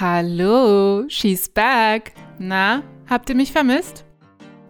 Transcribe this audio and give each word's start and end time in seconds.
Hallo, 0.00 1.04
she's 1.06 1.48
back. 1.48 2.14
Na, 2.40 2.82
habt 3.08 3.28
ihr 3.28 3.36
mich 3.36 3.52
vermisst? 3.52 4.04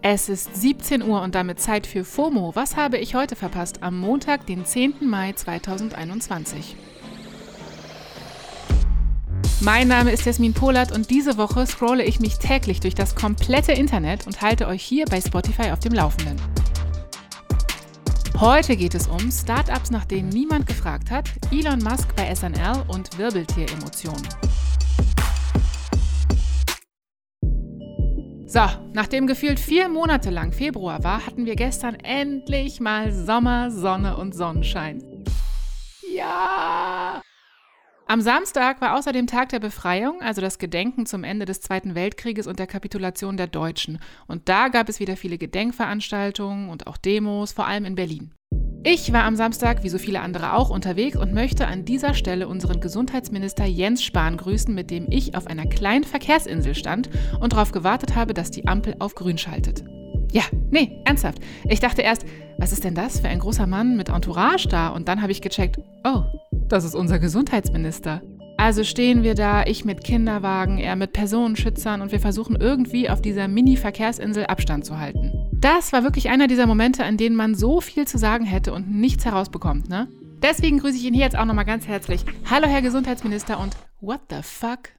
Es 0.03 0.29
ist 0.29 0.55
17 0.55 1.03
Uhr 1.03 1.23
und 1.23 1.35
damit 1.35 1.61
Zeit 1.61 1.87
für 1.87 2.05
FOMO. 2.05 2.55
Was 2.55 2.77
habe 2.77 2.99
ich 2.99 3.15
heute 3.15 3.35
verpasst? 3.35 3.83
Am 3.83 3.99
Montag, 3.99 4.45
den 4.47 4.67
10. 4.67 4.97
Mai 5.09 5.33
2021. 5.33 6.77
Mein 9.61 9.89
Name 9.89 10.13
ist 10.13 10.27
Jasmin 10.27 10.53
Polat 10.53 10.93
und 10.93 11.09
diese 11.09 11.39
Woche 11.39 11.67
scrolle 11.67 12.05
ich 12.05 12.21
mich 12.21 12.37
täglich 12.37 12.81
durch 12.81 12.95
das 12.95 13.15
komplette 13.15 13.73
Internet 13.73 14.27
und 14.27 14.43
halte 14.43 14.69
euch 14.69 14.83
hier 14.83 15.07
bei 15.07 15.23
Spotify 15.23 15.71
auf 15.71 15.79
dem 15.79 15.95
Laufenden. 15.95 16.37
Heute 18.39 18.77
geht 18.77 18.95
es 18.95 19.07
um 19.07 19.31
Startups, 19.31 19.91
nach 19.91 20.05
denen 20.05 20.29
niemand 20.29 20.67
gefragt 20.67 21.11
hat, 21.11 21.31
Elon 21.51 21.79
Musk 21.79 22.15
bei 22.15 22.35
SNL 22.35 22.85
und 22.89 23.17
Wirbeltieremotionen. 23.17 24.29
So, 28.55 28.61
nachdem 28.93 29.27
gefühlt 29.27 29.59
vier 29.59 29.89
Monate 29.89 30.31
lang 30.31 30.53
Februar 30.53 31.03
war, 31.03 31.27
hatten 31.27 31.45
wir 31.45 31.57
gestern 31.57 31.97
endlich 31.97 32.79
mal 32.79 33.11
Sommer, 33.11 33.73
Sonne 33.73 34.17
und 34.17 34.33
Sonnenschein. 34.33 35.03
Ja! 36.09 37.21
Am 38.07 38.21
Samstag 38.21 38.81
war 38.81 38.97
außerdem 38.97 39.27
Tag 39.27 39.49
der 39.49 39.59
Befreiung, 39.59 40.23
also 40.23 40.41
das 40.41 40.59
Gedenken 40.59 41.05
zum 41.05 41.25
Ende 41.25 41.47
des 41.47 41.63
Zweiten 41.63 41.97
Weltkrieges 41.97 42.47
und 42.47 42.61
der 42.61 42.69
Kapitulation 42.69 43.37
der 43.37 43.49
Deutschen. 43.49 43.99
Und 44.29 44.49
da 44.49 44.69
gab 44.69 44.89
es 44.89 45.01
wieder 45.01 45.17
viele 45.17 45.37
Gedenkveranstaltungen 45.37 46.69
und 46.69 46.87
auch 46.87 46.97
Demos, 46.97 47.51
vor 47.51 47.67
allem 47.67 47.85
in 47.85 47.97
Berlin. 47.97 48.35
Ich 48.87 49.15
war 49.15 49.25
am 49.25 49.35
Samstag, 49.35 49.83
wie 49.83 49.89
so 49.89 49.97
viele 49.97 50.21
andere 50.21 50.53
auch, 50.53 50.69
unterwegs 50.69 51.17
und 51.17 51.33
möchte 51.33 51.67
an 51.67 51.87
dieser 51.87 52.13
Stelle 52.13 52.47
unseren 52.47 52.81
Gesundheitsminister 52.81 53.65
Jens 53.65 54.03
Spahn 54.03 54.37
grüßen, 54.37 54.75
mit 54.75 54.91
dem 54.91 55.07
ich 55.09 55.35
auf 55.35 55.47
einer 55.47 55.65
kleinen 55.65 56.05
Verkehrsinsel 56.05 56.75
stand 56.75 57.09
und 57.41 57.55
darauf 57.55 57.73
gewartet 57.73 58.15
habe, 58.15 58.35
dass 58.35 58.51
die 58.51 58.69
Ampel 58.69 58.95
auf 58.99 59.15
grün 59.15 59.39
schaltet. 59.39 59.85
Ja, 60.33 60.43
nee, 60.71 61.01
ernsthaft. 61.07 61.39
Ich 61.67 61.81
dachte 61.81 62.03
erst, 62.03 62.27
was 62.59 62.73
ist 62.73 62.85
denn 62.85 62.95
das 62.95 63.21
für 63.21 63.29
ein 63.29 63.39
großer 63.39 63.67
Mann 63.67 63.97
mit 63.97 64.11
Entourage 64.11 64.69
da? 64.69 64.89
Und 64.89 65.09
dann 65.09 65.23
habe 65.23 65.33
ich 65.33 65.41
gecheckt, 65.41 65.79
oh, 66.05 66.25
das 66.69 66.85
ist 66.85 66.95
unser 66.95 67.19
Gesundheitsminister. 67.19 68.21
Also 68.59 68.85
stehen 68.85 69.23
wir 69.23 69.35
da, 69.35 69.65
ich 69.65 69.87
mit 69.87 70.05
Kinderwagen, 70.05 70.77
er 70.77 70.95
mit 70.97 71.15
Personenschützern 71.15 72.03
und 72.03 72.13
wir 72.13 72.21
versuchen 72.21 72.57
irgendwie 72.57 73.09
auf 73.09 73.23
dieser 73.23 73.49
Mini-Verkehrsinsel 73.49 74.45
Abstand 74.45 74.85
zu 74.85 74.99
halten. 74.99 75.44
Das 75.65 75.95
war 75.95 76.03
wirklich 76.03 76.29
einer 76.29 76.47
dieser 76.47 76.67
Momente, 76.67 77.05
an 77.05 77.17
denen 77.17 77.37
man 77.37 77.55
so 77.55 77.81
viel 77.81 78.07
zu 78.07 78.19
sagen 78.19 78.45
hätte 78.45 78.75
und 78.75 78.91
nichts 78.91 79.25
herausbekommt, 79.25 79.89
ne? 79.89 80.09
Deswegen 80.43 80.79
grüße 80.79 80.99
ich 80.99 81.05
ihn 81.05 81.15
hier 81.15 81.25
jetzt 81.25 81.39
auch 81.39 81.47
nochmal 81.47 81.65
ganz 81.65 81.87
herzlich. 81.89 82.23
Hallo, 82.51 82.67
Herr 82.67 82.83
Gesundheitsminister 82.83 83.59
und 83.59 83.75
what 84.03 84.21
the 84.29 84.43
fuck? 84.43 84.91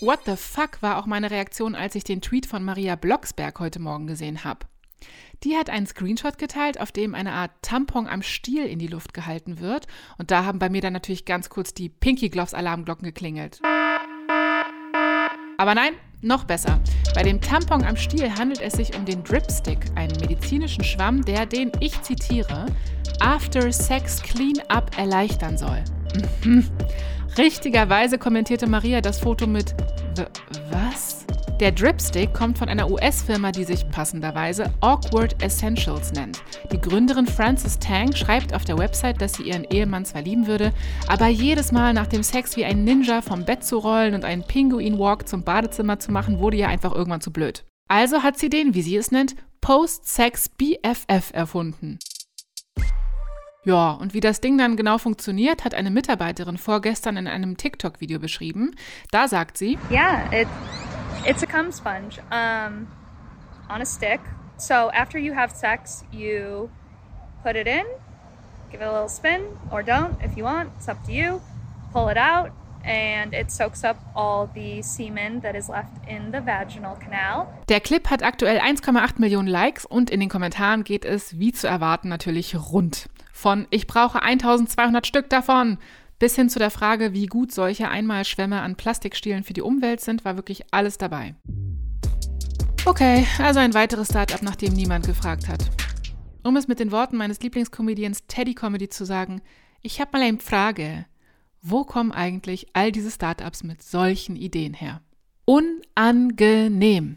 What 0.00 0.20
the 0.24 0.36
fuck 0.36 0.80
war 0.80 0.96
auch 0.96 1.04
meine 1.04 1.30
Reaktion, 1.30 1.74
als 1.74 1.96
ich 1.96 2.04
den 2.04 2.22
Tweet 2.22 2.46
von 2.46 2.64
Maria 2.64 2.96
Blocksberg 2.96 3.60
heute 3.60 3.78
Morgen 3.78 4.06
gesehen 4.06 4.42
habe. 4.42 4.60
Die 5.44 5.58
hat 5.58 5.68
einen 5.68 5.86
Screenshot 5.86 6.38
geteilt, 6.38 6.80
auf 6.80 6.92
dem 6.92 7.14
eine 7.14 7.32
Art 7.32 7.50
Tampon 7.60 8.06
am 8.06 8.22
Stiel 8.22 8.64
in 8.64 8.78
die 8.78 8.86
Luft 8.86 9.12
gehalten 9.12 9.60
wird. 9.60 9.86
Und 10.16 10.30
da 10.30 10.46
haben 10.46 10.58
bei 10.58 10.70
mir 10.70 10.80
dann 10.80 10.94
natürlich 10.94 11.26
ganz 11.26 11.50
kurz 11.50 11.74
die 11.74 11.90
Pinky 11.90 12.30
Gloves 12.30 12.54
Alarmglocken 12.54 13.04
geklingelt. 13.04 13.60
Aber 15.58 15.74
nein, 15.74 15.92
noch 16.20 16.44
besser. 16.44 16.80
Bei 17.14 17.22
dem 17.22 17.40
Tampon 17.40 17.84
am 17.84 17.96
Stiel 17.96 18.32
handelt 18.32 18.60
es 18.60 18.74
sich 18.74 18.96
um 18.96 19.04
den 19.04 19.22
Dripstick, 19.22 19.78
einen 19.94 20.16
medizinischen 20.20 20.84
Schwamm, 20.84 21.24
der 21.24 21.46
den, 21.46 21.72
ich 21.80 22.00
zitiere, 22.02 22.66
After 23.20 23.72
Sex 23.72 24.22
Clean-up 24.22 24.96
erleichtern 24.98 25.56
soll. 25.58 25.82
Mhm. 26.44 26.66
Richtigerweise 27.36 28.18
kommentierte 28.18 28.66
Maria 28.66 29.00
das 29.00 29.20
Foto 29.20 29.46
mit 29.46 29.74
Was? 30.70 31.17
Der 31.60 31.72
Dripstick 31.72 32.32
kommt 32.32 32.56
von 32.56 32.68
einer 32.68 32.88
US-Firma, 32.88 33.50
die 33.50 33.64
sich 33.64 33.88
passenderweise 33.90 34.72
Awkward 34.80 35.42
Essentials 35.42 36.12
nennt. 36.12 36.40
Die 36.70 36.80
Gründerin 36.80 37.26
Frances 37.26 37.80
Tang 37.80 38.14
schreibt 38.14 38.54
auf 38.54 38.64
der 38.64 38.78
Website, 38.78 39.20
dass 39.20 39.32
sie 39.32 39.42
ihren 39.42 39.64
Ehemann 39.64 40.04
zwar 40.04 40.22
lieben 40.22 40.46
würde, 40.46 40.72
aber 41.08 41.26
jedes 41.26 41.72
Mal 41.72 41.94
nach 41.94 42.06
dem 42.06 42.22
Sex 42.22 42.56
wie 42.56 42.64
ein 42.64 42.84
Ninja 42.84 43.22
vom 43.22 43.44
Bett 43.44 43.64
zu 43.64 43.78
rollen 43.78 44.14
und 44.14 44.24
einen 44.24 44.44
Pinguin-Walk 44.44 45.26
zum 45.26 45.42
Badezimmer 45.42 45.98
zu 45.98 46.12
machen, 46.12 46.38
wurde 46.38 46.58
ihr 46.58 46.68
einfach 46.68 46.94
irgendwann 46.94 47.20
zu 47.20 47.32
blöd. 47.32 47.64
Also 47.88 48.22
hat 48.22 48.38
sie 48.38 48.50
den, 48.50 48.74
wie 48.74 48.82
sie 48.82 48.96
es 48.96 49.10
nennt, 49.10 49.34
Post-Sex 49.60 50.50
BFF 50.50 51.32
erfunden. 51.32 51.98
Ja, 53.64 53.90
und 53.90 54.14
wie 54.14 54.20
das 54.20 54.40
Ding 54.40 54.56
dann 54.56 54.76
genau 54.76 54.98
funktioniert, 54.98 55.64
hat 55.64 55.74
eine 55.74 55.90
Mitarbeiterin 55.90 56.56
vorgestern 56.56 57.16
in 57.16 57.26
einem 57.26 57.56
TikTok-Video 57.56 58.20
beschrieben. 58.20 58.76
Da 59.10 59.26
sagt 59.26 59.58
sie: 59.58 59.76
Ja, 59.90 60.30
yeah, 60.30 60.46
It's 61.26 61.42
a 61.42 61.46
cum 61.46 61.72
sponge 61.72 62.18
um, 62.30 62.88
on 63.68 63.82
a 63.82 63.86
stick. 63.86 64.20
So 64.56 64.90
after 64.90 65.18
you 65.18 65.32
have 65.32 65.50
sex, 65.52 66.04
you 66.12 66.70
put 67.42 67.56
it 67.56 67.66
in, 67.66 67.86
give 68.70 68.80
it 68.80 68.84
a 68.84 68.92
little 68.92 69.08
spin, 69.08 69.46
or 69.70 69.82
don't 69.82 70.20
if 70.22 70.36
you 70.36 70.44
want. 70.44 70.70
It's 70.76 70.88
up 70.88 71.04
to 71.04 71.12
you. 71.12 71.40
Pull 71.92 72.08
it 72.08 72.16
out, 72.16 72.50
and 72.84 73.34
it 73.34 73.50
soaks 73.50 73.84
up 73.84 73.96
all 74.14 74.48
the 74.54 74.82
semen 74.82 75.40
that 75.40 75.54
is 75.54 75.68
left 75.68 75.92
in 76.08 76.32
the 76.32 76.40
vaginal 76.40 76.96
canal. 76.96 77.48
Der 77.68 77.80
Clip 77.80 78.08
hat 78.10 78.22
aktuell 78.22 78.58
1,8 78.58 79.18
Millionen 79.18 79.48
Likes 79.48 79.84
und 79.84 80.10
in 80.10 80.20
den 80.20 80.28
Kommentaren 80.28 80.84
geht 80.84 81.04
es, 81.04 81.38
wie 81.38 81.52
zu 81.52 81.66
erwarten, 81.66 82.08
natürlich 82.08 82.56
rund. 82.56 83.08
Von 83.32 83.66
ich 83.70 83.86
brauche 83.86 84.22
1200 84.22 85.06
Stück 85.06 85.30
davon 85.30 85.78
bis 86.18 86.34
hin 86.34 86.48
zu 86.48 86.58
der 86.58 86.70
Frage, 86.70 87.12
wie 87.12 87.26
gut 87.26 87.52
solche 87.52 87.88
Einmalschwämme 87.88 88.60
an 88.60 88.76
Plastikstielen 88.76 89.44
für 89.44 89.52
die 89.52 89.62
Umwelt 89.62 90.00
sind, 90.00 90.24
war 90.24 90.36
wirklich 90.36 90.64
alles 90.72 90.98
dabei. 90.98 91.34
Okay, 92.84 93.26
also 93.38 93.60
ein 93.60 93.74
weiteres 93.74 94.08
Startup, 94.08 94.42
nach 94.42 94.56
dem 94.56 94.72
niemand 94.72 95.06
gefragt 95.06 95.48
hat. 95.48 95.64
Um 96.42 96.56
es 96.56 96.68
mit 96.68 96.80
den 96.80 96.90
Worten 96.90 97.16
meines 97.16 97.40
Lieblingscomedians 97.40 98.26
Teddy 98.26 98.54
Comedy 98.54 98.88
zu 98.88 99.04
sagen, 99.04 99.42
ich 99.82 100.00
habe 100.00 100.10
mal 100.12 100.22
eine 100.22 100.38
Frage. 100.38 101.06
Wo 101.60 101.84
kommen 101.84 102.12
eigentlich 102.12 102.68
all 102.72 102.92
diese 102.92 103.10
Startups 103.10 103.62
mit 103.62 103.82
solchen 103.82 104.36
Ideen 104.36 104.74
her? 104.74 105.02
Unangenehm. 105.44 107.16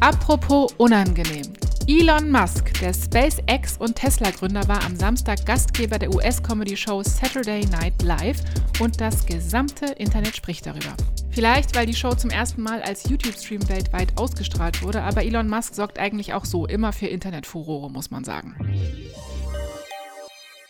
Apropos 0.00 0.72
unangenehm. 0.78 1.52
Elon 1.88 2.32
Musk, 2.32 2.72
der 2.80 2.92
SpaceX 2.92 3.76
und 3.76 3.94
Tesla-Gründer, 3.94 4.66
war 4.66 4.84
am 4.84 4.96
Samstag 4.96 5.46
Gastgeber 5.46 6.00
der 6.00 6.12
US-Comedy-Show 6.12 7.04
Saturday 7.04 7.64
Night 7.66 8.02
Live 8.02 8.38
und 8.80 9.00
das 9.00 9.24
gesamte 9.24 9.86
Internet 9.92 10.34
spricht 10.34 10.66
darüber. 10.66 10.96
Vielleicht, 11.30 11.76
weil 11.76 11.86
die 11.86 11.94
Show 11.94 12.12
zum 12.12 12.30
ersten 12.30 12.62
Mal 12.62 12.82
als 12.82 13.08
YouTube-Stream 13.08 13.68
weltweit 13.68 14.08
ausgestrahlt 14.16 14.82
wurde, 14.82 15.00
aber 15.02 15.22
Elon 15.22 15.48
Musk 15.48 15.76
sorgt 15.76 16.00
eigentlich 16.00 16.34
auch 16.34 16.44
so 16.44 16.66
immer 16.66 16.92
für 16.92 17.06
Internetfurore, 17.06 17.88
muss 17.88 18.10
man 18.10 18.24
sagen. 18.24 18.56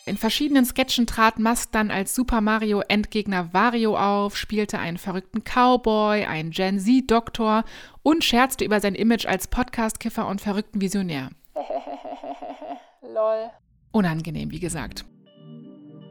In 0.09 0.17
verschiedenen 0.17 0.65
Sketchen 0.65 1.09
trat 1.09 1.41
Musk 1.41 1.73
dann 1.73 1.91
als 1.91 2.15
Super 2.15 2.41
Mario 2.41 2.81
Endgegner 2.87 3.53
Wario 3.53 3.99
auf, 3.99 4.37
spielte 4.37 4.79
einen 4.79 4.99
verrückten 4.99 5.43
Cowboy, 5.43 6.25
einen 6.27 6.53
Gen 6.53 6.79
Z-Doktor 6.79 7.65
und 8.05 8.23
scherzte 8.23 8.65
über 8.65 8.79
sein 8.79 8.95
Image 8.95 9.27
als 9.27 9.49
Podcast-Kiffer 9.49 10.29
und 10.29 10.41
verrückten 10.41 10.81
Visionär. 10.81 11.31
Lol. 13.03 13.51
Unangenehm, 13.91 14.53
wie 14.53 14.61
gesagt. 14.61 15.05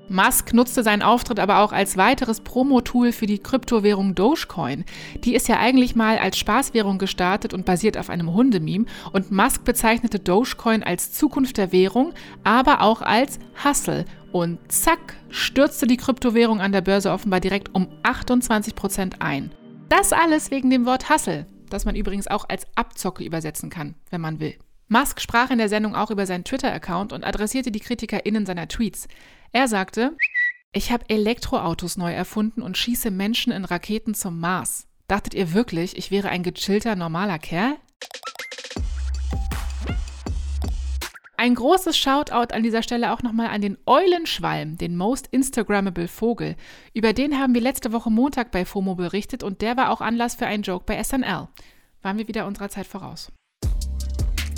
Musk 0.08 0.54
nutzte 0.54 0.84
seinen 0.84 1.02
Auftritt 1.02 1.40
aber 1.40 1.60
auch 1.60 1.72
als 1.72 1.98
weiteres 1.98 2.42
Promo-Tool 2.42 3.12
für 3.12 3.26
die 3.26 3.40
Kryptowährung 3.40 4.14
Dogecoin. 4.14 4.86
Die 5.24 5.34
ist 5.34 5.48
ja 5.48 5.58
eigentlich 5.58 5.96
mal 5.96 6.18
als 6.18 6.38
Spaßwährung 6.38 7.00
gestartet 7.00 7.54
und 7.54 7.66
basiert 7.66 7.98
auf 7.98 8.10
einem 8.10 8.34
Hundememe. 8.34 8.86
Und 9.14 9.32
Musk 9.32 9.64
bezeichnete 9.64 10.20
Dogecoin 10.20 10.84
als 10.84 11.12
Zukunft 11.12 11.58
der 11.58 11.72
Währung, 11.72 12.14
aber 12.44 12.82
auch 12.82 13.02
als 13.02 13.40
Hustle. 13.64 14.06
Und 14.32 14.60
zack, 14.72 15.16
stürzte 15.30 15.88
die 15.88 15.98
Kryptowährung 15.98 16.62
an 16.62 16.72
der 16.72 16.82
Börse 16.82 17.12
offenbar 17.12 17.40
direkt 17.40 17.74
um 17.74 17.88
28 18.04 18.76
Prozent 18.76 19.22
ein. 19.22 19.52
Das 19.90 20.14
alles 20.14 20.52
wegen 20.52 20.70
dem 20.70 20.86
Wort 20.86 21.10
Hustle, 21.10 21.48
das 21.70 21.86
man 21.86 21.96
übrigens 21.96 22.28
auch 22.28 22.48
als 22.48 22.68
Abzocke 22.76 23.24
übersetzen 23.24 23.70
kann, 23.70 23.96
wenn 24.10 24.22
man 24.22 24.40
will. 24.40 24.56
Musk 24.88 25.20
sprach 25.20 25.50
in 25.50 25.58
der 25.58 25.70
Sendung 25.70 25.96
auch 25.96 26.12
über 26.12 26.28
seinen 26.28 26.44
Twitter-Account 26.44 27.12
und 27.12 27.24
adressierte 27.24 27.72
die 27.72 27.80
KritikerInnen 27.80 28.46
seiner 28.46 28.68
Tweets. 28.68 29.08
Er 29.56 29.70
sagte, 29.70 30.18
ich 30.74 30.92
habe 30.92 31.06
Elektroautos 31.08 31.96
neu 31.96 32.12
erfunden 32.12 32.62
und 32.62 32.78
schieße 32.78 33.10
Menschen 33.10 33.54
in 33.54 33.64
Raketen 33.64 34.14
zum 34.14 34.38
Mars. 34.38 34.86
Dachtet 35.08 35.34
ihr 35.34 35.54
wirklich, 35.54 35.96
ich 35.96 36.12
wäre 36.12 36.28
ein 36.28 36.44
gechillter, 36.44 36.98
normaler 36.98 37.40
Kerl? 37.40 37.78
Ein 41.38 41.56
großes 41.56 41.98
Shoutout 41.98 42.54
an 42.54 42.64
dieser 42.64 42.84
Stelle 42.84 43.14
auch 43.14 43.24
nochmal 43.24 43.48
an 43.48 43.62
den 43.62 43.78
Eulenschwalm, 43.86 44.78
den 44.78 44.98
Most 44.98 45.28
Instagrammable 45.28 46.10
Vogel. 46.10 46.58
Über 46.94 47.14
den 47.14 47.40
haben 47.40 47.54
wir 47.54 47.62
letzte 47.62 47.94
Woche 47.94 48.12
Montag 48.12 48.52
bei 48.52 48.66
FOMO 48.66 48.96
berichtet 48.96 49.42
und 49.42 49.62
der 49.62 49.78
war 49.78 49.90
auch 49.90 50.02
Anlass 50.02 50.36
für 50.36 50.48
einen 50.48 50.64
Joke 50.64 50.84
bei 50.86 51.02
SNL. 51.02 51.48
Waren 52.02 52.18
wir 52.18 52.28
wieder 52.28 52.46
unserer 52.46 52.68
Zeit 52.68 52.88
voraus. 52.88 53.32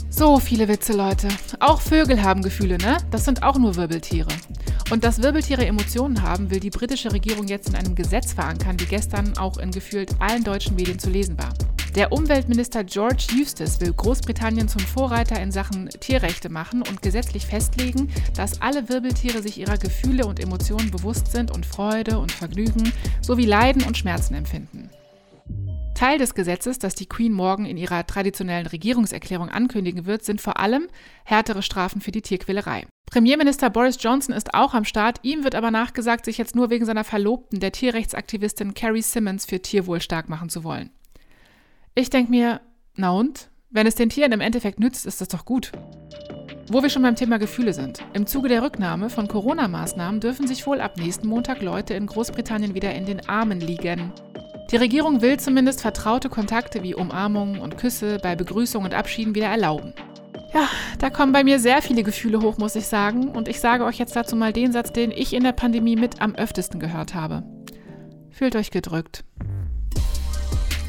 So 0.10 0.40
viele 0.40 0.68
Witze, 0.68 0.94
Leute. 0.94 1.28
Auch 1.60 1.82
Vögel 1.82 2.24
haben 2.24 2.42
Gefühle, 2.42 2.80
ne? 2.80 2.98
Das 3.12 3.26
sind 3.26 3.44
auch 3.44 3.60
nur 3.60 3.76
Wirbeltiere. 3.76 4.30
Und 4.90 5.04
dass 5.04 5.22
Wirbeltiere 5.22 5.66
Emotionen 5.66 6.22
haben, 6.22 6.50
will 6.50 6.62
die 6.62 6.70
britische 6.70 7.12
Regierung 7.12 7.48
jetzt 7.48 7.68
in 7.68 7.76
einem 7.76 7.94
Gesetz 7.94 8.32
verankern, 8.32 8.80
wie 8.80 8.86
gestern 8.86 9.38
auch 9.38 9.58
in 9.58 9.72
gefühlt 9.72 10.12
allen 10.20 10.46
deutschen 10.46 10.76
Medien 10.76 10.98
zu 10.98 11.10
lesen 11.10 11.38
war. 11.38 11.54
Der 11.98 12.12
Umweltminister 12.14 12.84
George 12.84 13.26
Eustace 13.42 13.82
will 13.82 13.92
Großbritannien 13.92 14.70
zum 14.70 14.82
Vorreiter 14.82 15.42
in 15.42 15.52
Sachen 15.52 15.90
Tierrechte 15.90 16.48
machen 16.48 16.84
und 16.84 17.02
gesetzlich 17.02 17.46
festlegen, 17.46 18.10
dass 18.36 18.62
alle 18.62 18.88
Wirbeltiere 18.88 19.42
sich 19.42 19.58
ihrer 19.60 19.78
Gefühle 19.78 20.26
und 20.26 20.40
Emotionen 20.40 20.92
bewusst 20.92 21.32
sind 21.32 21.52
und 21.52 21.66
Freude 21.66 22.20
und 22.20 22.32
Vergnügen 22.32 22.94
sowie 23.22 23.46
Leiden 23.46 23.84
und 23.84 23.98
Schmerzen 23.98 24.36
empfinden. 24.36 24.77
Teil 25.98 26.20
des 26.20 26.36
Gesetzes, 26.36 26.78
das 26.78 26.94
die 26.94 27.08
Queen 27.08 27.34
morgen 27.34 27.66
in 27.66 27.76
ihrer 27.76 28.06
traditionellen 28.06 28.68
Regierungserklärung 28.68 29.50
ankündigen 29.50 30.06
wird, 30.06 30.24
sind 30.24 30.40
vor 30.40 30.60
allem 30.60 30.90
härtere 31.26 31.64
Strafen 31.64 32.02
für 32.02 32.12
die 32.12 32.22
Tierquälerei. 32.22 32.86
Premierminister 33.08 33.72
Boris 33.72 33.98
Johnson 34.00 34.36
ist 34.36 34.54
auch 34.54 34.76
am 34.76 34.86
Start, 34.86 35.18
ihm 35.24 35.44
wird 35.44 35.56
aber 35.56 35.72
nachgesagt, 35.72 36.26
sich 36.26 36.38
jetzt 36.38 36.56
nur 36.56 36.70
wegen 36.70 36.86
seiner 36.86 37.04
Verlobten, 37.04 37.60
der 37.60 37.72
Tierrechtsaktivistin 37.72 38.76
Carrie 38.76 39.02
Simmons, 39.02 39.48
für 39.48 39.60
Tierwohl 39.60 40.00
stark 40.00 40.30
machen 40.30 40.50
zu 40.50 40.64
wollen. 40.64 40.92
Ich 41.96 42.12
denke 42.12 42.30
mir, 42.30 42.62
na 42.94 43.10
und? 43.10 43.50
Wenn 43.72 43.88
es 43.88 43.96
den 43.96 44.10
Tieren 44.10 44.34
im 44.34 44.42
Endeffekt 44.42 44.80
nützt, 44.80 45.08
ist 45.08 45.20
das 45.20 45.30
doch 45.30 45.46
gut. 45.46 45.72
Wo 46.68 46.84
wir 46.84 46.92
schon 46.92 47.02
beim 47.02 47.16
Thema 47.16 47.40
Gefühle 47.40 47.74
sind. 47.74 48.04
Im 48.14 48.28
Zuge 48.28 48.50
der 48.50 48.62
Rücknahme 48.62 49.10
von 49.10 49.28
Corona-Maßnahmen 49.28 50.20
dürfen 50.20 50.46
sich 50.46 50.68
wohl 50.68 50.80
ab 50.80 50.98
nächsten 50.98 51.28
Montag 51.28 51.64
Leute 51.64 51.96
in 51.96 52.06
Großbritannien 52.06 52.76
wieder 52.76 52.94
in 52.94 53.08
den 53.08 53.28
Armen 53.28 53.62
liegen. 53.62 54.12
Die 54.72 54.76
Regierung 54.76 55.22
will 55.22 55.40
zumindest 55.40 55.82
vertraute 55.82 56.28
Kontakte 56.28 56.84
wie 56.84 56.94
Umarmungen 56.94 57.62
und 57.62 57.78
Küsse 57.78 58.20
bei 58.22 58.36
Begrüßung 58.36 58.84
und 58.84 58.94
Abschieden 58.94 59.34
wieder 59.34 59.48
erlauben. 59.48 59.94
Ja, 60.54 60.68
da 61.00 61.10
kommen 61.10 61.32
bei 61.32 61.44
mir 61.44 61.60
sehr 61.60 61.82
viele 61.82 62.04
Gefühle 62.04 62.42
hoch, 62.42 62.58
muss 62.58 62.76
ich 62.76 62.88
sagen. 62.88 63.30
Und 63.30 63.48
ich 63.48 63.60
sage 63.60 63.86
euch 63.86 63.98
jetzt 63.98 64.16
dazu 64.16 64.36
mal 64.36 64.52
den 64.52 64.74
Satz, 64.74 64.92
den 64.92 65.12
ich 65.12 65.34
in 65.34 65.44
der 65.44 65.54
Pandemie 65.54 65.96
mit 65.96 66.22
am 66.22 66.36
öftesten 66.36 66.80
gehört 66.80 67.16
habe. 67.16 67.44
Fühlt 68.30 68.56
euch 68.56 68.72
gedrückt. 68.72 69.24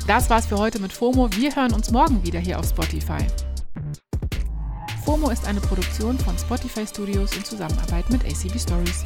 Das 0.07 0.29
war's 0.31 0.47
für 0.47 0.59
heute 0.59 0.81
mit 0.81 0.93
FOMO. 0.93 1.31
Wir 1.33 1.55
hören 1.55 1.73
uns 1.73 1.91
morgen 1.91 2.25
wieder 2.25 2.41
hier 2.41 2.59
auf 2.59 2.69
Spotify. 2.69 3.19
FOMO 5.05 5.31
ist 5.31 5.47
eine 5.47 5.61
Produktion 5.61 6.19
von 6.19 6.37
Spotify 6.37 6.87
Studios 6.87 7.37
in 7.37 7.45
Zusammenarbeit 7.45 8.11
mit 8.11 8.25
ACB 8.25 8.59
Stories. 8.59 9.05